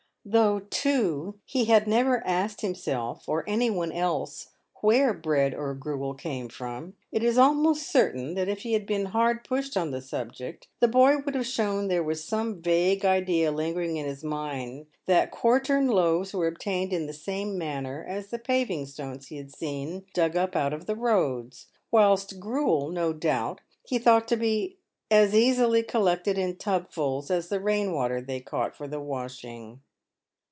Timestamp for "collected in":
25.81-26.57